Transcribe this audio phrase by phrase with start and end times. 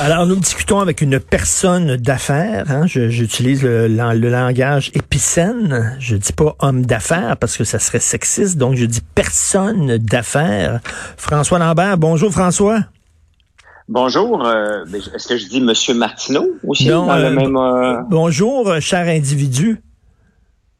[0.00, 2.68] Alors, nous discutons avec une personne d'affaires.
[2.68, 2.86] Hein.
[2.86, 5.96] J'utilise le, le, langage épicène.
[6.00, 10.80] Je dis pas homme d'affaires parce que ça serait sexiste, donc je dis personne d'affaires.
[11.16, 11.96] François Lambert.
[11.96, 12.80] Bonjour, François.
[13.88, 14.44] Bonjour.
[14.44, 14.84] Euh,
[15.14, 19.80] est-ce que je dis Monsieur Martineau aussi dans le euh, même euh, Bonjour, cher individu.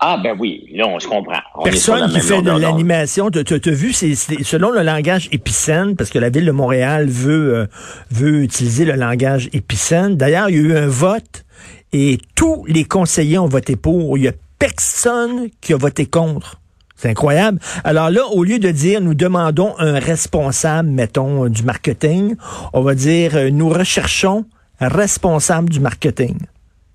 [0.07, 1.39] Ah ben oui, là on se comprend.
[1.65, 3.31] Personne qui fait de l'animation.
[3.31, 7.55] Tu as vu, c'est selon le langage épicène, parce que la ville de Montréal veut
[7.55, 7.67] euh,
[8.11, 10.19] veut utiliser le langage épicène.
[10.19, 11.47] D'ailleurs, il y a eu un vote
[11.95, 14.19] et tous les conseillers ont voté pour.
[14.19, 16.61] Il y a personne qui a voté contre.
[16.97, 17.59] C'est incroyable.
[17.83, 22.37] Alors là, au lieu de dire nous demandons un responsable, mettons, du marketing,
[22.75, 24.45] on va dire euh, nous recherchons
[24.81, 26.37] un responsable du marketing.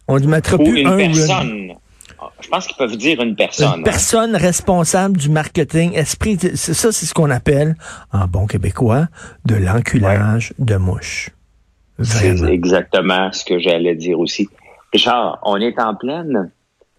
[0.07, 1.73] On ne mettra plus un personne.
[2.41, 3.67] Je pense qu'ils peuvent dire une personne.
[3.67, 3.83] Une hein.
[3.83, 7.75] personne responsable du marketing, esprit, ça c'est ce qu'on appelle,
[8.11, 9.07] en bon québécois,
[9.45, 11.29] de l'enculage de mouche.
[12.01, 14.49] C'est exactement ce que j'allais dire aussi.
[14.93, 16.51] Richard, on est en pleine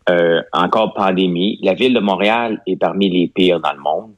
[0.09, 1.59] euh, encore pandémie.
[1.63, 4.13] La ville de Montréal est parmi les pires dans le monde.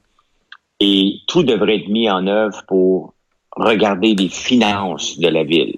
[0.79, 3.13] Et tout devrait être mis en œuvre pour
[3.55, 5.77] regarder les finances de la ville.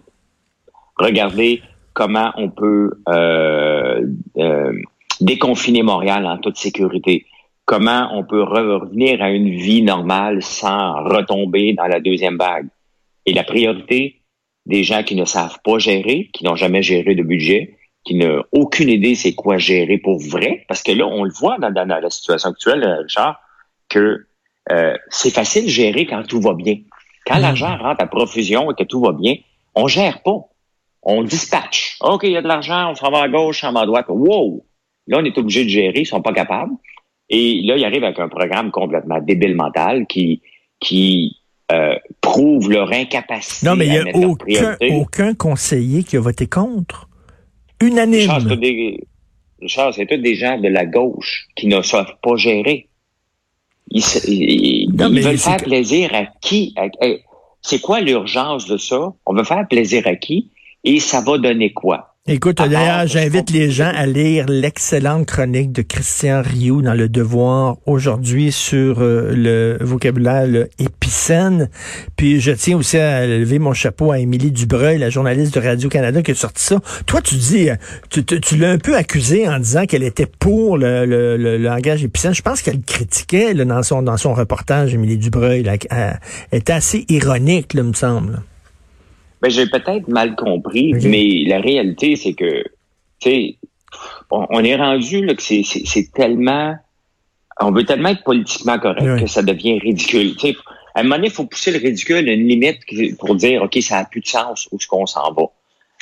[0.98, 1.62] Regarder
[1.94, 4.06] comment on peut euh,
[4.38, 4.74] euh,
[5.22, 7.26] déconfiner Montréal en toute sécurité.
[7.66, 12.68] Comment on peut revenir à une vie normale sans retomber dans la deuxième vague?
[13.26, 14.22] Et la priorité
[14.66, 18.44] des gens qui ne savent pas gérer, qui n'ont jamais géré de budget, qui n'ont
[18.52, 22.10] aucune idée c'est quoi gérer pour vrai, parce que là, on le voit dans, la
[22.10, 23.40] situation actuelle, euh, Richard,
[23.90, 24.26] que
[24.72, 26.78] euh, c'est facile de gérer quand tout va bien.
[27.26, 27.42] Quand mmh.
[27.42, 29.36] l'argent rentre à profusion et que tout va bien,
[29.74, 30.40] on gère pas.
[31.02, 31.98] On dispatche.
[32.02, 33.86] OK, il y a de l'argent, on s'en va à gauche, on s'en va à
[33.86, 34.06] droite.
[34.10, 34.66] Wow!
[35.08, 36.74] Là, on est obligé de gérer, ils sont pas capables.
[37.30, 40.42] Et là, ils arrivent avec un programme complètement débile mental qui,
[40.80, 41.38] qui
[41.72, 43.66] euh, prouve leur incapacité.
[43.66, 47.10] Non, mais il n'y a aucun, aucun conseiller qui a voté contre.
[47.82, 48.32] Unanime.
[49.62, 52.90] Richard, c'est tous des gens de la gauche qui ne savent pas gérer.
[53.90, 56.76] Ils, veulent faire plaisir à qui?
[57.62, 59.14] c'est quoi l'urgence de ça?
[59.26, 60.52] On veut faire plaisir à qui?
[60.84, 62.15] Et ça va donner quoi?
[62.28, 67.78] Écoute, d'ailleurs, j'invite les gens à lire l'excellente chronique de Christian Rioux dans Le Devoir
[67.86, 71.70] aujourd'hui sur euh, le vocabulaire épicène.
[72.16, 76.24] Puis je tiens aussi à lever mon chapeau à Émilie Dubreuil, la journaliste de Radio-Canada
[76.24, 76.80] qui a sorti ça.
[77.06, 77.76] Toi, tu dis, euh,
[78.10, 82.34] tu, l'as un peu accusée en disant qu'elle était pour le, langage épicène.
[82.34, 85.64] Je pense qu'elle critiquait dans, son, dans son reportage, Émilie Dubreuil.
[85.92, 86.20] elle,
[86.52, 88.42] était assez ironique, là, me semble.
[89.42, 92.64] Ben, j'ai peut-être mal compris, mais la réalité, c'est que,
[93.20, 93.58] tu sais,
[94.32, 96.76] on, est rendu là, que c'est tellement,
[97.60, 100.36] on veut tellement être politiquement correct que ça devient ridicule.
[100.36, 100.56] Tu sais,
[100.96, 102.80] à un moment donné, il faut pousser le ridicule à une limite
[103.20, 105.44] pour dire, OK, ça n'a plus de sens où est-ce qu'on s'en va.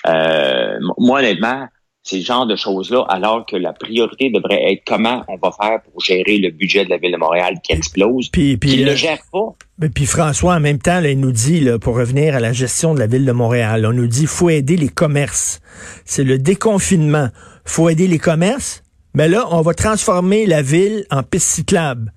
[0.08, 1.68] Euh, moi, honnêtement,
[2.04, 6.02] ces genres de choses-là, alors que la priorité devrait être comment on va faire pour
[6.02, 9.20] gérer le budget de la Ville de Montréal qui explose, puis, puis ne euh, gère
[9.32, 9.56] pas.
[9.80, 12.94] Mais puis François, en même temps, il nous dit, là, pour revenir à la gestion
[12.94, 15.62] de la Ville de Montréal, on nous dit faut aider les commerces.
[16.04, 17.30] C'est le déconfinement.
[17.64, 22.14] faut aider les commerces, mais là, on va transformer la ville en piste cyclable.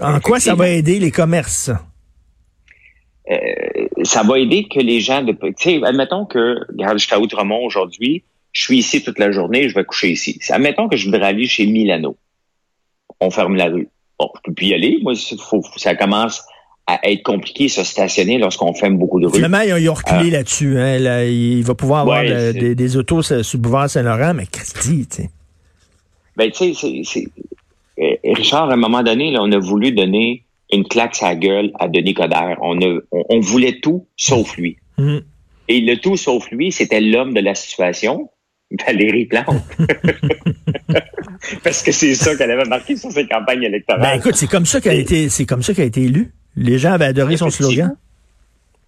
[0.00, 1.70] En quoi ça va aider les commerces?
[3.30, 3.36] Euh,
[4.04, 5.32] ça va aider que les gens de...
[5.32, 8.24] Tu sais, admettons que, regarde, jusqu'à Outremont aujourd'hui,
[8.58, 10.40] je suis ici toute la journée, je vais coucher ici.
[10.48, 12.16] Admettons que je voudrais aller chez Milano.
[13.20, 13.88] On ferme la rue.
[14.18, 14.98] Bon, je peux plus y aller.
[15.00, 15.14] Moi,
[15.76, 16.42] ça commence
[16.88, 19.34] à être compliqué se stationner lorsqu'on ferme beaucoup de rues.
[19.34, 20.76] Finalement, ils ont reculé euh, là-dessus.
[20.76, 25.30] Hein, il va pouvoir avoir des, autos sur le boulevard Saint-Laurent, mais Christy, tu sais.
[26.36, 27.28] Ben, tu sais.
[28.00, 30.42] Euh, Richard, à un moment donné, là, on a voulu donner
[30.72, 32.58] une claque à la gueule à Denis Coderre.
[32.60, 34.78] On, a, on, voulait tout sauf lui.
[34.98, 35.22] Mm-hmm.
[35.68, 38.28] Et le tout sauf lui, c'était l'homme de la situation.
[38.70, 39.62] Valérie Plante.
[41.64, 44.02] Parce que c'est ça qu'elle avait marqué sur ses campagnes électorales.
[44.02, 46.32] Ben écoute, c'est comme ça qu'elle a été, c'est comme ça qu'elle a été élue.
[46.56, 47.96] Les gens avaient adoré son slogan.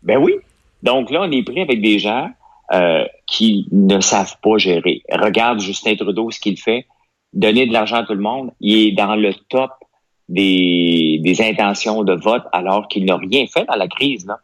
[0.03, 0.35] Ben oui.
[0.83, 2.31] Donc là, on est pris avec des gens
[2.73, 5.03] euh, qui ne savent pas gérer.
[5.11, 6.87] Regarde Justin Trudeau, ce qu'il fait.
[7.33, 8.51] Donner de l'argent à tout le monde.
[8.61, 9.71] Il est dans le top
[10.29, 14.27] des, des intentions de vote alors qu'il n'a rien fait dans la crise.
[14.27, 14.39] Là.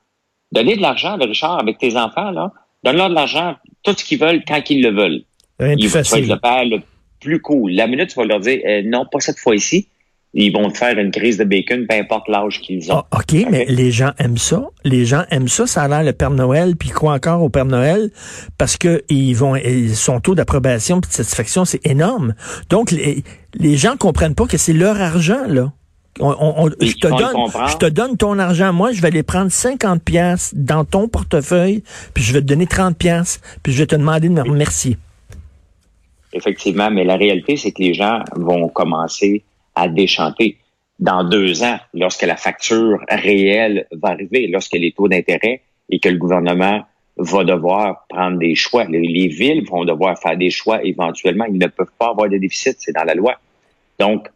[0.53, 2.53] Donner de l'argent, Richard, avec tes enfants, là,
[2.87, 5.23] Donne-leur de l'argent, tout ce qu'ils veulent, quand qu'ils le veulent.
[5.59, 6.79] Ils vont le père le
[7.21, 7.73] plus cool.
[7.73, 9.89] La minute, tu vas leur dire, euh, non, pas cette fois-ci.
[10.35, 13.03] Ils vont te faire une crise de bacon, peu importe l'âge qu'ils ont.
[13.11, 14.69] Ah, OK, mais les gens aiment ça.
[14.85, 15.67] Les gens aiment ça.
[15.67, 18.13] Ça a l'air le Père Noël, puis ils croient encore au Père Noël
[18.57, 19.55] parce que ils vont,
[19.93, 22.35] son taux d'approbation et de satisfaction, c'est énorme.
[22.71, 23.25] Donc, les,
[23.55, 25.73] les gens comprennent pas que c'est leur argent, là.
[26.19, 28.73] Je, te donne, je te donne ton argent.
[28.73, 31.83] Moi, je vais aller prendre 50 pièces dans ton portefeuille,
[32.15, 34.97] puis je vais te donner 30 pièces, puis je vais te demander de me remercier.
[36.33, 39.43] Effectivement, mais la réalité, c'est que les gens vont commencer
[39.75, 40.59] à déchanter
[40.99, 45.61] dans deux ans, lorsque la facture réelle va arriver, lorsque les taux d'intérêt
[45.91, 46.85] et que le gouvernement
[47.19, 48.85] va devoir prendre des choix.
[48.85, 51.45] Les, villes vont devoir faire des choix éventuellement.
[51.47, 53.35] Ils ne peuvent pas avoir de déficit, c'est dans la loi.
[53.99, 54.29] Donc,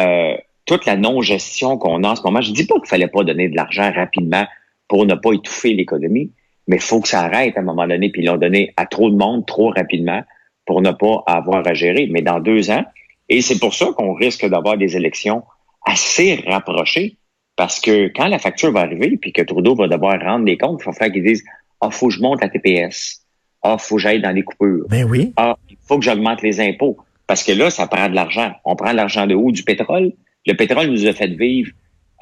[0.00, 0.36] euh,
[0.66, 3.48] toute la non-gestion qu'on a en ce moment, je dis pas qu'il fallait pas donner
[3.48, 4.46] de l'argent rapidement
[4.88, 6.32] pour ne pas étouffer l'économie,
[6.66, 8.86] mais il faut que ça arrête à un moment donné, puis ils l'ont donné à
[8.86, 10.22] trop de monde trop rapidement
[10.64, 12.08] pour ne pas avoir à gérer.
[12.10, 12.84] Mais dans deux ans,
[13.28, 15.44] et c'est pour ça qu'on risque d'avoir des élections
[15.84, 17.16] assez rapprochées,
[17.54, 20.80] parce que quand la facture va arriver, puis que Trudeau va devoir rendre des comptes,
[20.80, 21.44] il faut faire qu'ils disent
[21.80, 23.22] Ah, faut que je monte la TPS.
[23.62, 24.86] Ah, faut que j'aille dans les coupures.
[24.88, 25.32] Ben oui.
[25.36, 26.98] Ah, il faut que j'augmente les impôts.
[27.26, 28.52] Parce que là, ça prend de l'argent.
[28.64, 29.50] On prend l'argent de où?
[29.50, 30.12] Du pétrole?
[30.46, 31.70] Le pétrole nous a fait vivre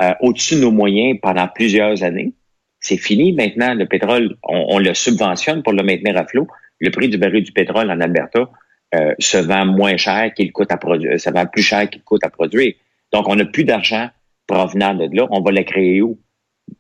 [0.03, 2.33] euh, au-dessus de nos moyens pendant plusieurs années.
[2.81, 3.75] C'est fini maintenant.
[3.75, 6.47] Le pétrole, on, le subventionne pour le maintenir à flot.
[6.81, 8.51] Le prix du baril du pétrole en Alberta
[8.95, 11.19] euh, se vend moins cher qu'il coûte à produire.
[11.19, 12.75] Ça vend plus cher qu'il coûte à produire.
[13.13, 14.11] Donc, on n'a plus d'argent
[14.47, 15.27] provenant de là.
[15.31, 16.19] On va le créer où?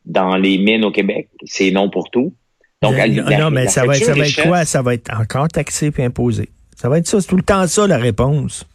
[0.05, 1.29] Dans les mines au Québec.
[1.45, 2.35] C'est non pour tout.
[2.83, 4.65] Donc, non, mais ça, va, ça va être quoi?
[4.65, 6.51] Ça va être encore taxé puis imposé.
[6.77, 7.21] Ça va être ça.
[7.21, 8.67] C'est tout le temps ça, la réponse.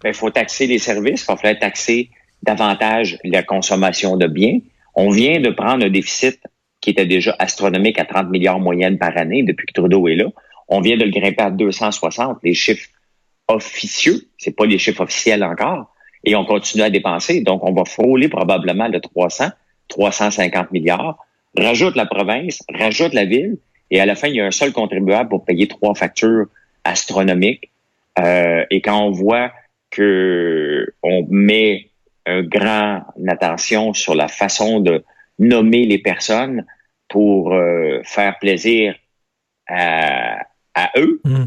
[0.00, 1.22] Il ben, faut taxer les services.
[1.22, 2.10] Il va falloir taxer
[2.42, 4.58] davantage la consommation de biens.
[4.94, 6.40] On vient de prendre un déficit
[6.80, 10.26] qui était déjà astronomique à 30 milliards moyenne par année depuis que Trudeau est là.
[10.68, 12.88] On vient de le grimper à 260, les chiffres
[13.48, 15.94] officieux, c'est pas les chiffres officiels encore,
[16.24, 17.40] et on continue à dépenser.
[17.40, 19.46] Donc, on va frôler probablement le 300,
[19.88, 21.18] 350 milliards.
[21.56, 23.58] Rajoute la province, rajoute la ville,
[23.90, 26.46] et à la fin, il y a un seul contribuable pour payer trois factures
[26.84, 27.70] astronomiques.
[28.18, 29.52] Euh, et quand on voit
[29.96, 31.90] que on met
[32.26, 35.04] un grand attention sur la façon de
[35.38, 36.64] nommer les personnes
[37.08, 38.94] pour euh, faire plaisir
[39.68, 40.38] à,
[40.74, 41.20] à eux.
[41.24, 41.46] Hmm.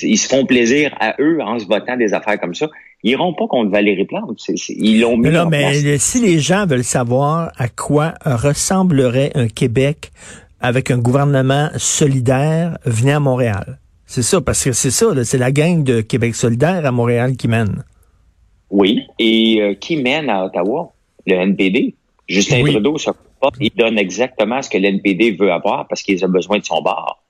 [0.00, 2.68] ils se font plaisir à eux en se votant des affaires comme ça.
[3.02, 4.38] Ils iront pas contre Valérie Plante.
[4.48, 10.10] ils l'ont mis non, mais si les gens veulent savoir à quoi ressemblerait un Québec
[10.60, 13.78] avec un gouvernement solidaire, venez à Montréal.
[14.14, 17.48] C'est ça, parce que c'est ça, c'est la gang de Québec solidaire à Montréal qui
[17.48, 17.82] mène.
[18.70, 20.92] Oui, et euh, qui mène à Ottawa?
[21.26, 21.96] Le NPD.
[22.28, 22.96] Justin Trudeau,
[23.58, 26.80] il donne exactement ce que le NPD veut avoir parce qu'il a besoin de son
[26.80, 27.24] bar.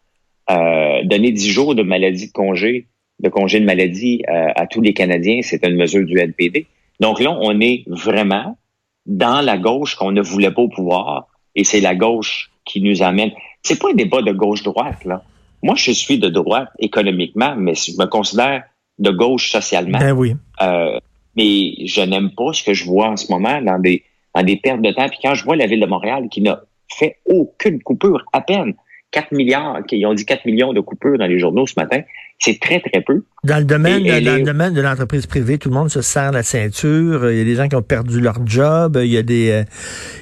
[0.51, 2.87] Euh, donner 10 jours de maladie de congé,
[3.19, 6.67] de congé de maladie euh, à tous les Canadiens, c'est une mesure du NPD.
[7.01, 8.59] Donc là, on est vraiment
[9.07, 13.03] dans la gauche qu'on ne voulait pas au pouvoir, et c'est la gauche qui nous
[13.03, 13.31] amène.
[13.63, 15.25] C'est pas un débat de gauche-droite, là.
[15.65, 18.65] Moi, je suis de droite économiquement, mais je me considère
[18.99, 19.99] de gauche socialement.
[19.99, 20.35] Ben oui.
[20.61, 20.99] Euh,
[21.37, 24.57] mais je n'aime pas ce que je vois en ce moment dans des, dans des
[24.57, 25.09] pertes de temps.
[25.09, 26.61] Puis quand je vois la ville de Montréal qui n'a
[26.93, 28.75] fait aucune coupure, à peine
[29.13, 32.03] 4 milliards, ils ont dit 4 millions de coupures dans les journaux ce matin,
[32.39, 33.23] c'est très, très peu.
[33.45, 36.43] Dans le domaine, dans le domaine de l'entreprise privée, tout le monde se serre la
[36.43, 37.31] ceinture.
[37.31, 38.99] Il y a des gens qui ont perdu leur job.
[39.03, 39.65] Il y a des, euh,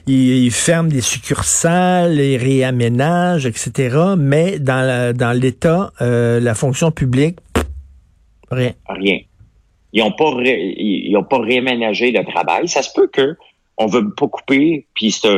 [0.06, 4.14] ils, ferment des succursales, ils réaménagent, etc.
[4.16, 7.38] Mais dans dans l'État, euh, la fonction publique,
[8.50, 8.72] rien.
[8.88, 9.18] Rien.
[9.92, 12.68] Ils n'ont pas, ils ont pas réaménagé le travail.
[12.68, 13.36] Ça se peut que
[13.78, 15.28] on veut pas couper, puis c'est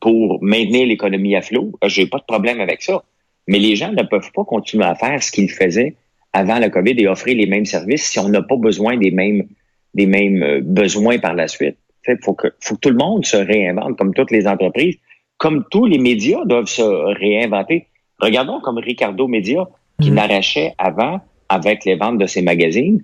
[0.00, 1.72] pour maintenir l'économie à flot.
[1.86, 3.02] J'ai pas de problème avec ça.
[3.46, 5.96] Mais les gens ne peuvent pas continuer à faire ce qu'ils faisaient
[6.32, 9.46] avant la COVID et offrir les mêmes services si on n'a pas besoin des mêmes,
[9.94, 11.76] des mêmes euh, besoins par la suite.
[12.06, 14.96] Il faut que, faut que tout le monde se réinvente, comme toutes les entreprises,
[15.38, 17.86] comme tous les médias doivent se réinventer.
[18.18, 19.66] Regardons comme Ricardo Média,
[20.00, 20.14] qui mmh.
[20.14, 23.02] n'arrachait avant avec les ventes de ses magazines,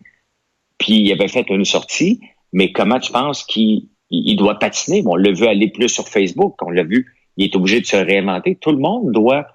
[0.79, 2.21] puis il avait fait une sortie,
[2.53, 5.03] mais comment tu penses qu'il il, doit patiner?
[5.03, 7.87] Bon, on l'a vu aller plus sur Facebook, on l'a vu, il est obligé de
[7.87, 8.57] se réinventer.
[8.57, 9.47] Tout le monde doit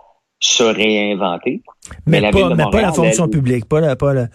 [0.46, 1.62] se réinventer.
[2.06, 4.28] Mais, la pas, mais pas la fonction publique, pas la, pas la,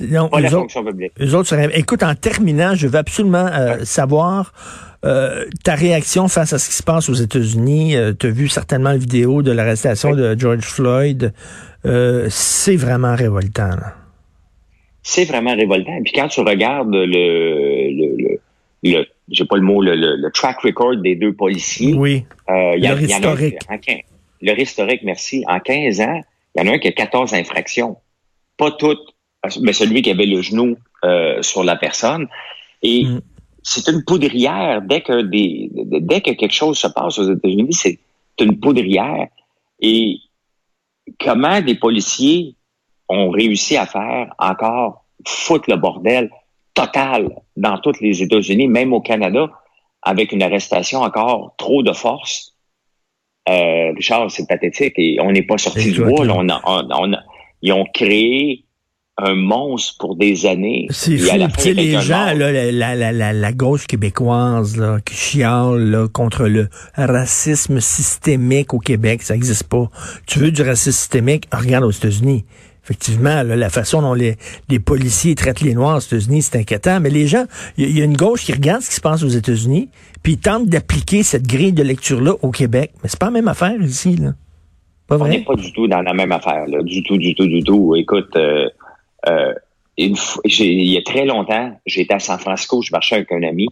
[0.00, 1.12] non, pas la fonction publique.
[1.20, 4.52] Eux autres Écoute, en terminant, je veux absolument euh, savoir
[5.04, 7.96] euh, ta réaction face à ce qui se passe aux États-Unis.
[7.96, 11.32] Euh, tu as vu certainement la vidéo de l'arrestation de George Floyd.
[11.84, 13.76] c'est vraiment révoltant.
[15.02, 15.96] C'est vraiment révoltant.
[15.96, 18.40] Et puis quand tu regardes le, le, le,
[18.82, 21.94] le j'ai pas le mot, le, le, track record des deux policiers.
[21.94, 22.24] Oui.
[22.48, 23.56] il y a, y historique
[24.40, 25.44] le historique, merci.
[25.48, 26.20] En 15 ans,
[26.54, 27.96] il y en a un qui a 14 infractions.
[28.56, 29.14] Pas toutes,
[29.60, 32.28] mais celui qui avait le genou euh, sur la personne.
[32.82, 33.20] Et mm.
[33.62, 34.82] c'est une poudrière.
[34.82, 37.98] Dès que, des, dès que quelque chose se passe aux États-Unis, c'est
[38.40, 39.28] une poudrière.
[39.80, 40.18] Et
[41.20, 42.54] comment des policiers
[43.08, 46.30] ont réussi à faire encore foutre le bordel
[46.74, 49.50] totale dans tous les États-Unis, même au Canada,
[50.02, 52.54] avec une arrestation encore trop de force.
[53.48, 56.26] Euh, Richard, c'est pathétique et on n'est pas sorti du bois.
[56.26, 57.12] on on
[57.60, 58.64] ils ont créé
[59.18, 60.86] un monstre pour des années.
[60.90, 61.36] C'est fou.
[61.74, 66.68] les gens, là, la, la, la, la, gauche québécoise là, qui chiale là, contre le
[66.94, 69.90] racisme systémique au Québec, ça n'existe pas.
[70.26, 71.48] Tu veux du racisme systémique?
[71.52, 72.44] Regarde aux États-Unis.
[72.88, 74.36] Effectivement, la façon dont les,
[74.70, 77.00] les policiers traitent les Noirs aux États-Unis, c'est inquiétant.
[77.00, 77.44] Mais les gens,
[77.76, 79.90] il y, a une gauche qui regarde ce qui se passe aux États-Unis,
[80.22, 82.92] puis ils tentent d'appliquer cette grille de lecture-là au Québec.
[83.02, 84.30] Mais c'est pas la même affaire ici, là.
[85.06, 85.28] Pas vrai?
[85.28, 86.82] On n'est pas du tout dans la même affaire, là.
[86.82, 87.94] Du tout, du tout, du tout.
[87.94, 88.70] Écoute, euh,
[89.28, 89.52] euh,
[89.98, 93.68] il y a très longtemps, j'étais à San Francisco, je marchais avec un ami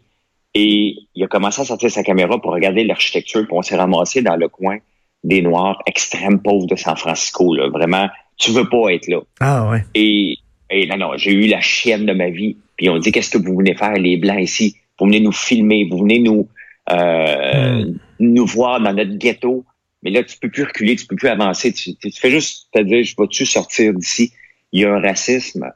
[0.52, 4.22] et il a commencé à sortir sa caméra pour regarder l'architecture, puis on s'est ramassé
[4.22, 4.78] dans le coin
[5.22, 7.54] des Noirs extrêmes pauvres de San Francisco.
[7.54, 7.68] Là.
[7.68, 9.20] Vraiment, tu veux pas être là.
[9.40, 9.84] Ah ouais.
[9.94, 10.36] Et,
[10.70, 12.56] et non, non, j'ai eu la chienne de ma vie.
[12.76, 14.76] Puis on dit, qu'est-ce que vous venez faire, les Blancs ici?
[14.98, 16.48] Vous venez nous filmer, vous venez nous,
[16.90, 17.98] euh, hmm.
[18.20, 19.64] nous voir dans notre ghetto.
[20.02, 21.72] Mais là, tu peux plus reculer, tu peux plus avancer.
[21.72, 24.32] Tu, fais juste te dire, je vais-tu sortir d'ici?
[24.72, 25.70] il y a un racisme.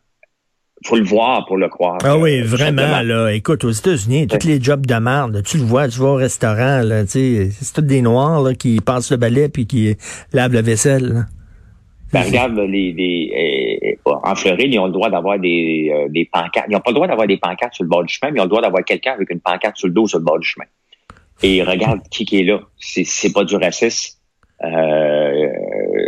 [0.84, 1.98] Faut le voir pour le croire.
[2.02, 3.30] Ah oui, vraiment, là.
[3.30, 6.80] Écoute, aux États-Unis, tous les jobs de merde, tu le vois, tu vas au restaurant,
[6.82, 9.94] là, c'est tous des Noirs, là, qui passent le balai puis qui
[10.32, 11.26] lavent la vaisselle,
[12.12, 16.24] Ben, regarde, les, les euh, en Floride, ils ont le droit d'avoir des, euh, des
[16.24, 16.66] pancartes.
[16.68, 18.40] Ils n'ont pas le droit d'avoir des pancartes sur le bord du chemin, mais ils
[18.40, 20.46] ont le droit d'avoir quelqu'un avec une pancarte sur le dos sur le bord du
[20.46, 20.66] chemin.
[21.42, 22.60] Et regarde qui, qui est là.
[22.78, 24.16] C'est, c'est pas du racisme.
[24.64, 25.48] Euh,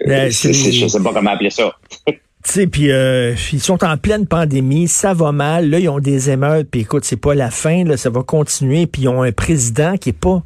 [0.07, 1.73] ben, c'est, je sais pas comment appeler ça.
[2.45, 5.71] sais, puis euh, ils sont en pleine pandémie, ça va mal.
[5.71, 8.87] Là, ils ont des émeutes, puis écoute, c'est pas la fin, là, ça va continuer.
[8.87, 10.43] Puis ils ont un président qui est pas,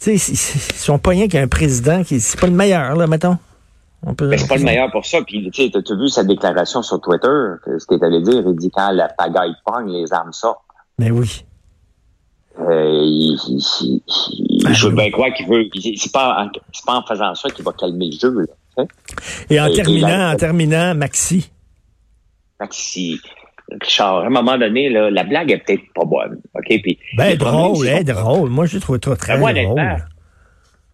[0.00, 3.38] tu sais, ils sont pas rien qu'un président qui, c'est pas le meilleur, là, mettons.
[4.04, 5.18] On peut, c'est pas le meilleur pour ça.
[5.22, 7.28] Puis, tu sais, as vu sa déclaration sur Twitter,
[7.78, 8.42] ce qu'il allait dire?
[8.46, 10.60] Il dit quand la pagaille pogne, les armes sortent.
[10.98, 11.44] Mais ben oui.
[12.60, 13.36] Euh,
[14.66, 15.64] ah, je veux bien croire qu'il veut.
[15.96, 16.46] C'est pas,
[16.86, 18.46] pas en faisant ça qu'il va calmer le jeu.
[18.76, 18.84] Là.
[19.48, 21.50] Et en terminant, en terminant, Maxi.
[22.60, 23.20] Maxi.
[23.80, 26.40] Richard, à un moment donné, là, la blague est peut-être pas bonne.
[26.54, 26.82] OK?
[26.82, 28.50] Puis, ben, drôle, hein, drôle.
[28.50, 29.80] Moi, je trouve ça très ben, drôle.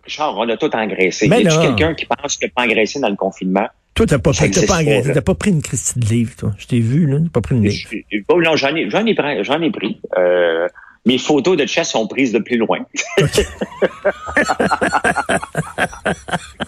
[0.08, 1.28] Richard, on a tout engraissé.
[1.28, 3.68] Ben, y a quelqu'un qui pense qu'il n'a pas engraissé dans le confinement?
[3.92, 4.46] Toi, t'as pas, pas
[4.80, 5.12] engraissé.
[5.12, 6.52] T'as pas pris une Christie de livre, toi.
[6.56, 7.18] Je t'ai vu, là.
[7.24, 7.90] T'as pas pris une livre.
[8.28, 10.00] Oh, non, j'en ai, j'en ai, j'en ai pris.
[10.16, 10.66] Euh,
[11.04, 12.78] mes photos de chess sont prises de plus loin.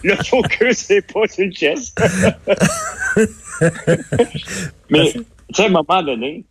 [0.03, 1.95] le focus n'est pas sur le chess.
[4.89, 6.45] Mais, tu sais, à un moment donné,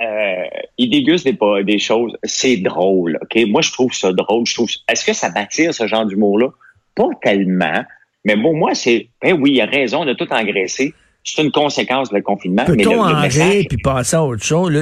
[0.00, 0.44] euh,
[0.78, 2.16] il déguste des, des choses.
[2.24, 3.42] C'est drôle, OK?
[3.48, 4.46] Moi, je trouve ça drôle.
[4.46, 6.48] Je trouve, est-ce que ça m'attire, ce genre d'humour-là?
[6.94, 7.84] Pas tellement.
[8.24, 12.12] Mais bon, moi, c'est, ben oui, il a raison, de tout engraisser c'est une conséquence
[12.12, 12.64] du confinement.
[12.64, 14.72] Peut-on en rire puis passer à autre chose?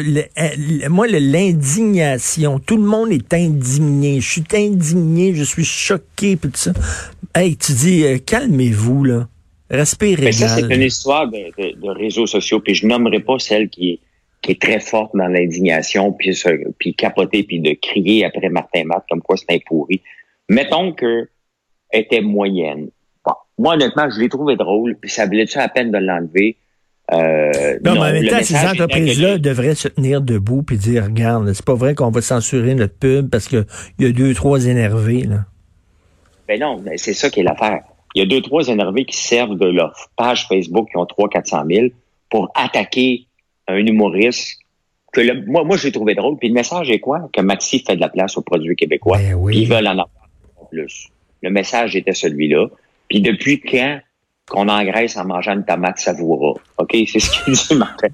[0.88, 4.20] moi, l'indignation, tout le monde est indigné.
[4.20, 6.72] Je suis indigné, je suis choqué, puis tout ça.
[7.34, 9.28] Hey, tu dis, euh, calmez-vous, là.
[9.70, 10.24] Respirez.
[10.24, 14.00] Mais ça, c'est une histoire de, réseaux sociaux, puis je nommerai pas celle qui est,
[14.42, 16.40] qui est très forte dans l'indignation, puis,
[16.78, 20.00] puis capoter, puis de crier après Martin Matt comme quoi c'est un pourri.
[20.48, 21.28] Mettons que
[21.92, 22.90] était moyenne
[23.58, 26.56] moi, honnêtement, je l'ai trouvé drôle, puis ça valait-tu à peine de l'enlever?
[27.12, 31.50] Euh, non, mais en même temps, ces entreprises-là devraient se tenir debout puis dire, regarde,
[31.52, 33.64] c'est pas vrai qu'on va censurer notre pub parce qu'il
[33.98, 35.22] y a deux, trois énervés.
[35.22, 35.46] Là.
[36.46, 37.80] Ben non, mais c'est ça qui est l'affaire.
[38.14, 41.28] Il y a deux, trois énervés qui servent de leur page Facebook qui ont 300
[41.28, 41.86] 400 000
[42.30, 43.26] pour attaquer
[43.68, 44.58] un humoriste
[45.12, 46.36] que le, moi, moi, j'ai trouvé drôle.
[46.38, 47.28] Puis le message est quoi?
[47.32, 49.18] Que Maxi fait de la place aux produits québécois.
[49.18, 49.62] Ben oui.
[49.62, 50.08] Ils veulent en avoir
[50.70, 51.08] plus.
[51.42, 52.66] Le message était celui-là.
[53.08, 54.00] Puis depuis quand
[54.48, 56.54] qu'on engraisse en mangeant une tomate savoura?
[56.78, 56.96] OK?
[57.06, 58.08] C'est ce qu'il dit, Martin.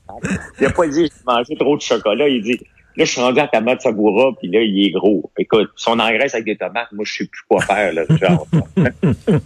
[0.60, 2.28] Il a pas dit, j'ai mangé trop de chocolat.
[2.28, 2.58] Il dit,
[2.96, 5.30] là, je suis rendu à tomate savoura, puis là, il est gros.
[5.38, 8.02] Écoute, si on engraisse avec des tomates, moi, je sais plus quoi faire, là.
[8.08, 8.46] Genre.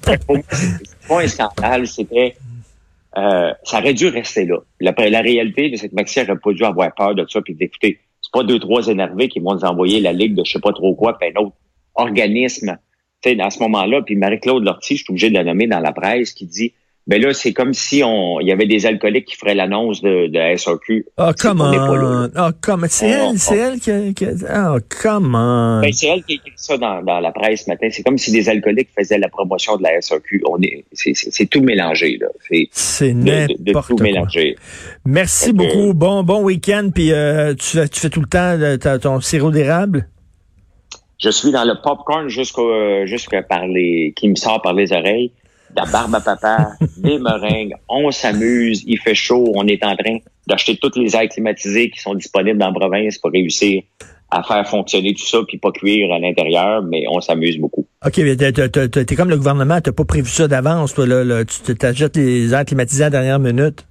[0.02, 2.36] c'est pas un scandale, c'était...
[3.16, 4.58] Euh, ça aurait dû rester là.
[4.80, 8.00] La, la réalité de cette Maxi n'aurait pas dû avoir peur de ça, puis d'écouter.
[8.20, 10.72] C'est pas deux, trois énervés qui vont nous envoyer la ligue de je sais pas
[10.72, 11.56] trop quoi, puis un autre
[11.94, 12.78] organisme
[13.22, 15.92] sais, à ce moment-là, puis Marie-Claude Lortie, je suis obligé de la nommer dans la
[15.92, 16.72] presse, qui dit
[17.08, 20.26] ben là, c'est comme si on, il y avait des alcooliques qui feraient l'annonce de,
[20.26, 21.06] de SAQ.
[21.16, 21.72] Ah, comment?
[22.36, 22.86] Ah, comment?
[22.90, 25.80] C'est elle, c'est elle qui, qui ah, comment?
[25.80, 27.88] Ben, c'est elle qui a écrit ça dans, dans la presse ce matin.
[27.90, 30.42] C'est comme si des alcooliques faisaient la promotion de la SAQ.
[30.50, 32.26] On est, c'est, c'est, tout mélangé, là.
[32.70, 34.56] C'est, n'importe tout mélanger.
[35.06, 35.94] Merci beaucoup.
[35.94, 36.90] Bon, bon week-end.
[36.94, 40.06] Puis, euh, tu, tu fais tout le temps euh, ton sirop d'érable?
[41.20, 44.92] Je suis dans le popcorn jusqu'au euh, jusqu'à par les qui me sort par les
[44.92, 45.32] oreilles.
[45.70, 49.94] De la barbe à papa, des meringues, on s'amuse, il fait chaud, on est en
[49.96, 53.82] train d'acheter toutes les airs climatisés qui sont disponibles dans la province pour réussir
[54.30, 57.86] à faire fonctionner tout ça puis pas cuire à l'intérieur, mais on s'amuse beaucoup.
[58.04, 62.16] OK, mais t'es comme le gouvernement, t'as pas prévu ça d'avance, toi, là, tu t'achètes
[62.16, 63.86] les airs climatisés à la dernière minute?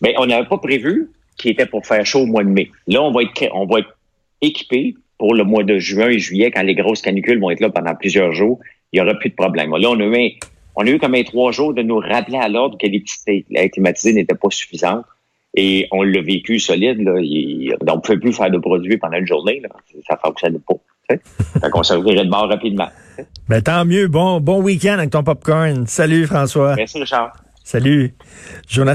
[0.00, 2.70] Mais on n'avait pas prévu qui était pour faire chaud au mois de mai.
[2.86, 3.96] Là, on va être, on va être
[4.40, 7.70] équipé pour le mois de juin et juillet, quand les grosses canicules vont être là
[7.70, 8.60] pendant plusieurs jours.
[8.92, 9.70] Il y aura plus de problème.
[9.76, 10.32] Là, on a eu,
[10.76, 14.12] on a eu comme un trois jours de nous rappeler à l'ordre que airs climatisés
[14.12, 15.04] n'étaient pas suffisantes.
[15.56, 17.00] Et on l'a vécu solide.
[17.00, 17.12] Là.
[17.12, 19.60] on ne pouvait plus faire de produits pendant une journée.
[19.60, 19.68] Là.
[20.08, 20.74] Ça ne fonctionnait pas.
[21.62, 22.88] Donc, on se de bord rapidement.
[23.48, 24.08] Ben, tant mieux.
[24.08, 25.86] Bon, bon week-end avec ton popcorn.
[25.86, 26.74] Salut, François.
[26.74, 27.32] Merci, Richard.
[27.62, 28.14] Salut.
[28.68, 28.92] Jonathan